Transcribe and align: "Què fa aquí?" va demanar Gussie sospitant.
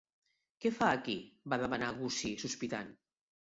"Què 0.65 0.71
fa 0.77 0.87
aquí?" 0.93 1.15
va 1.55 1.61
demanar 1.67 1.93
Gussie 2.03 2.35
sospitant. 2.49 2.95